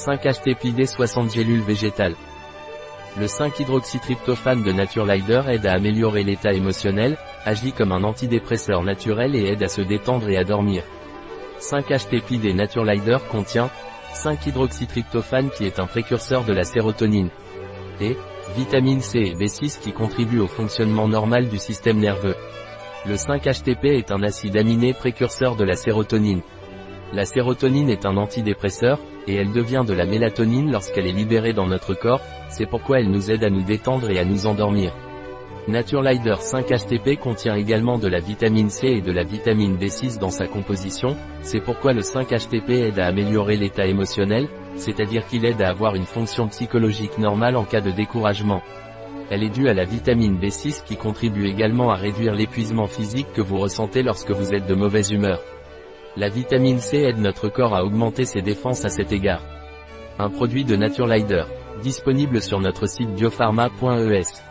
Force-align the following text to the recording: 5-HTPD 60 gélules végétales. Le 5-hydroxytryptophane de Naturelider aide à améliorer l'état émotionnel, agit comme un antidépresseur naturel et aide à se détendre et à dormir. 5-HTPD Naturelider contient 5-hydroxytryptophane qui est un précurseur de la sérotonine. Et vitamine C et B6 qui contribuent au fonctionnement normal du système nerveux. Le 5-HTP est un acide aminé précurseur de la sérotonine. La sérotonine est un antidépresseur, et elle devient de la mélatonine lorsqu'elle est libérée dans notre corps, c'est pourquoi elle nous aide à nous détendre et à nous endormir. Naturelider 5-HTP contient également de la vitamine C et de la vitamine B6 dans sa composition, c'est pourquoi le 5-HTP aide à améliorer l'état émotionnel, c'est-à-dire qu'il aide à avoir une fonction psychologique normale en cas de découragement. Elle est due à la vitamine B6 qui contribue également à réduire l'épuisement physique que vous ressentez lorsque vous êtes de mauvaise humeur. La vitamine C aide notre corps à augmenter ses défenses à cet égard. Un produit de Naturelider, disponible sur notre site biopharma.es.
5-HTPD 0.00 0.86
60 0.86 1.30
gélules 1.30 1.60
végétales. 1.60 2.16
Le 3.18 3.26
5-hydroxytryptophane 3.26 4.62
de 4.62 4.72
Naturelider 4.72 5.42
aide 5.48 5.66
à 5.66 5.74
améliorer 5.74 6.22
l'état 6.22 6.54
émotionnel, 6.54 7.18
agit 7.44 7.72
comme 7.72 7.92
un 7.92 8.02
antidépresseur 8.02 8.82
naturel 8.82 9.36
et 9.36 9.48
aide 9.48 9.62
à 9.62 9.68
se 9.68 9.82
détendre 9.82 10.30
et 10.30 10.38
à 10.38 10.44
dormir. 10.44 10.84
5-HTPD 11.58 12.54
Naturelider 12.54 13.18
contient 13.30 13.68
5-hydroxytryptophane 14.14 15.50
qui 15.50 15.66
est 15.66 15.78
un 15.78 15.86
précurseur 15.86 16.44
de 16.44 16.54
la 16.54 16.64
sérotonine. 16.64 17.28
Et 18.00 18.16
vitamine 18.56 19.02
C 19.02 19.18
et 19.18 19.34
B6 19.34 19.80
qui 19.80 19.92
contribuent 19.92 20.40
au 20.40 20.48
fonctionnement 20.48 21.08
normal 21.08 21.50
du 21.50 21.58
système 21.58 21.98
nerveux. 21.98 22.36
Le 23.06 23.16
5-HTP 23.16 23.98
est 23.98 24.12
un 24.12 24.22
acide 24.22 24.56
aminé 24.56 24.94
précurseur 24.94 25.56
de 25.56 25.64
la 25.64 25.74
sérotonine. 25.74 26.40
La 27.12 27.24
sérotonine 27.24 27.90
est 27.90 28.06
un 28.06 28.16
antidépresseur, 28.16 29.00
et 29.26 29.34
elle 29.34 29.50
devient 29.52 29.84
de 29.86 29.94
la 29.94 30.06
mélatonine 30.06 30.70
lorsqu'elle 30.70 31.08
est 31.08 31.12
libérée 31.12 31.52
dans 31.52 31.66
notre 31.66 31.94
corps, 31.94 32.20
c'est 32.48 32.66
pourquoi 32.66 33.00
elle 33.00 33.10
nous 33.10 33.32
aide 33.32 33.42
à 33.42 33.50
nous 33.50 33.62
détendre 33.62 34.10
et 34.10 34.18
à 34.18 34.24
nous 34.24 34.46
endormir. 34.46 34.92
Naturelider 35.66 36.36
5-HTP 36.40 37.18
contient 37.18 37.56
également 37.56 37.98
de 37.98 38.08
la 38.08 38.20
vitamine 38.20 38.70
C 38.70 38.86
et 38.86 39.00
de 39.00 39.12
la 39.12 39.24
vitamine 39.24 39.76
B6 39.76 40.18
dans 40.18 40.30
sa 40.30 40.46
composition, 40.46 41.16
c'est 41.42 41.60
pourquoi 41.60 41.92
le 41.92 42.00
5-HTP 42.00 42.70
aide 42.70 42.98
à 43.00 43.06
améliorer 43.06 43.56
l'état 43.56 43.86
émotionnel, 43.86 44.48
c'est-à-dire 44.76 45.26
qu'il 45.26 45.44
aide 45.44 45.60
à 45.62 45.68
avoir 45.68 45.96
une 45.96 46.06
fonction 46.06 46.48
psychologique 46.48 47.18
normale 47.18 47.56
en 47.56 47.64
cas 47.64 47.80
de 47.80 47.90
découragement. 47.90 48.62
Elle 49.30 49.42
est 49.42 49.50
due 49.50 49.68
à 49.68 49.74
la 49.74 49.84
vitamine 49.84 50.38
B6 50.38 50.84
qui 50.84 50.96
contribue 50.96 51.46
également 51.46 51.90
à 51.90 51.96
réduire 51.96 52.34
l'épuisement 52.34 52.86
physique 52.86 53.32
que 53.34 53.42
vous 53.42 53.58
ressentez 53.58 54.02
lorsque 54.02 54.30
vous 54.30 54.54
êtes 54.54 54.66
de 54.66 54.74
mauvaise 54.74 55.10
humeur. 55.10 55.40
La 56.16 56.28
vitamine 56.28 56.80
C 56.80 56.98
aide 56.98 57.18
notre 57.18 57.48
corps 57.48 57.74
à 57.74 57.84
augmenter 57.84 58.24
ses 58.24 58.42
défenses 58.42 58.84
à 58.84 58.88
cet 58.88 59.12
égard. 59.12 59.42
Un 60.18 60.28
produit 60.28 60.64
de 60.64 60.76
Naturelider, 60.76 61.44
disponible 61.82 62.42
sur 62.42 62.60
notre 62.60 62.86
site 62.86 63.14
biopharma.es. 63.14 64.49